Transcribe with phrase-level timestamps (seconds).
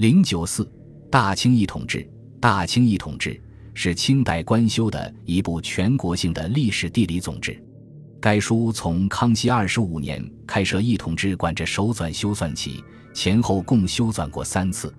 [0.00, 0.66] 零九四
[1.10, 2.08] 大清一统制，
[2.40, 3.38] 大清一统制
[3.74, 7.62] 是清代官修的一部全国性的历史地理总志。
[8.18, 12.82] 该书从康熙二十五年开设一统制管制手纂修算起，
[13.12, 14.90] 前后共修纂过三次。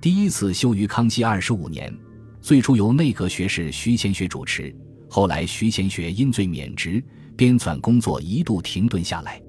[0.00, 1.92] 第一次修于康熙二十五年，
[2.40, 4.72] 最初由内阁学士徐乾学主持，
[5.08, 7.02] 后来徐乾学因罪免职，
[7.36, 9.42] 编纂工作一度停顿下来。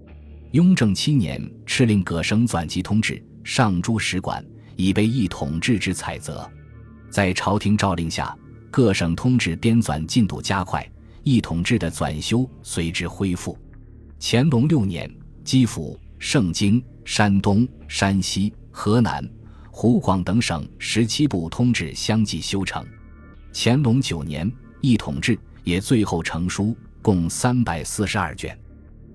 [0.54, 4.44] 雍正七年，敕令葛生纂辑通志上诸使馆，
[4.78, 6.50] 以备一统制之采择。
[7.10, 8.34] 在朝廷诏令下，
[8.72, 10.90] 各省通志编纂进度加快，
[11.24, 13.58] 一统制的纂修随之恢复。
[14.20, 19.28] 乾隆六年，基辅、盛京、山东、山西、河南、
[19.72, 22.86] 湖广等省十七部通志相继修成。
[23.54, 24.52] 乾隆九年，
[24.82, 28.58] 一统制也最后成书，共三百四十二卷。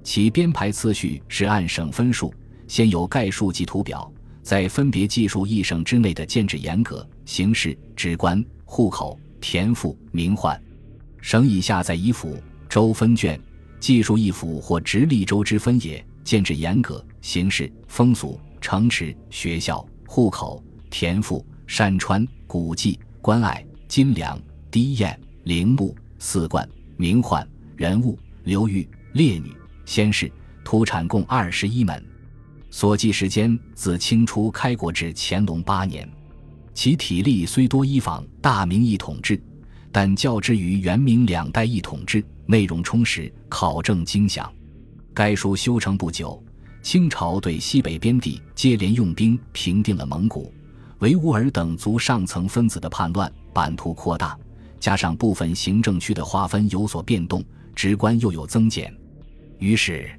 [0.03, 2.35] 其编排次序是按省分数，
[2.67, 4.11] 先有概述及图表，
[4.43, 10.59] 在分别记述一省之内的建制严格、形式、职官、户口、田赋、名宦。
[11.21, 12.37] 省以下在一府、
[12.69, 13.41] 州分卷，
[13.79, 24.37] 记述一府或直隶州之分野、建制严格、形式、风俗、城池、学校、户口、田赋、山川、古迹、关隘、金梁、
[24.71, 29.53] 堤堰、陵墓、寺观、名宦、人物、流域、烈女。
[29.85, 30.31] 先是
[30.65, 32.05] 土产共二十一门，
[32.73, 36.09] 所记时间自清初开国至乾隆八年。
[36.73, 39.41] 其体例虽多依仿大明一统制，
[39.93, 44.51] 但较之于元明两代一统制，内容充实，考证精详。
[45.13, 46.43] 该书修成不久，
[46.81, 50.51] 清朝对西北边地接连用兵平定了蒙古、
[51.01, 54.37] 维吾尔等族上层分子的叛乱，版图扩大，
[54.81, 57.45] 加上部分行政区的划分有所变动，
[57.77, 58.93] 职官又有增减。
[59.59, 60.11] 于是，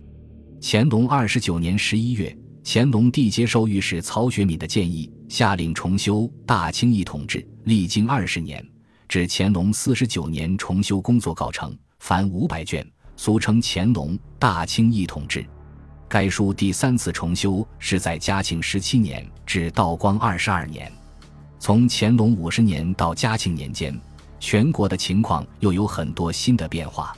[0.62, 8.66] 乾隆二十九年十一月，乾隆帝接受御史曹学敏的建议，下令重修《大清一统制》，历经二十年，
[9.10, 15.40] 至乾隆四十九年重修工作告成，凡五百卷，俗称《乾隆大清一统制》。
[16.08, 20.90] 该书第三次重修是在嘉庆十七年至道光二十二年，
[21.60, 24.00] 从乾隆五十年到嘉庆年间，
[24.40, 27.14] 全国的情况又有很多新的变化，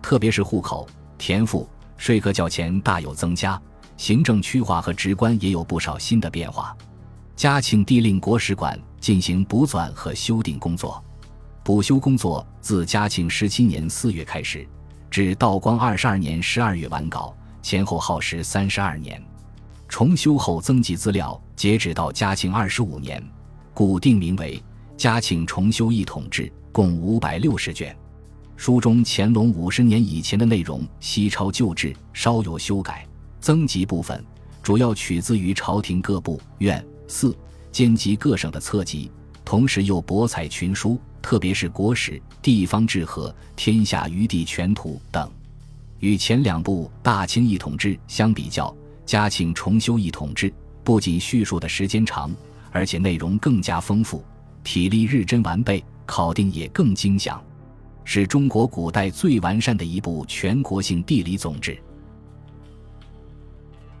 [0.00, 0.88] 特别是户口。
[1.18, 3.60] 田赋、税课较前大有增加，
[3.98, 6.74] 行政区划和职官也有不少新的变化。
[7.36, 11.04] 嘉庆帝令国史馆进行补纂和修订工作，
[11.64, 14.66] 补修工作自嘉庆十七年四月开始，
[15.10, 19.22] 至道光二十二年十二月完稿，前后耗时三十二年。
[19.88, 23.22] 重修后增辑资料，截止到嘉庆二十五年，
[23.74, 24.56] 故定名为
[24.96, 27.96] 《嘉庆重修一统志》，共五百六十卷。
[28.56, 33.06] 书中乾隆五十年以前的内容西抄旧制，稍有修改，
[33.40, 34.24] 增辑部分
[34.62, 37.36] 主要取自于朝廷各部院寺
[37.72, 39.10] 兼及各省的册籍，
[39.44, 45.30] 同时又博采群书，特别是国史、地方志和、天下余地全图等。
[46.00, 48.68] 与前两部《大清一统志》相比较，
[49.04, 50.50] 《嘉庆重修一统志》
[50.84, 52.30] 不仅叙述的时间长，
[52.70, 54.22] 而且内容更加丰富，
[54.62, 57.42] 体例日臻完备，考定也更精详。
[58.04, 61.78] 是中国古代最完善的一部全国性地理总志。